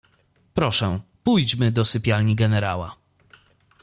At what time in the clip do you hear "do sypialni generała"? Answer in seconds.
1.71-2.95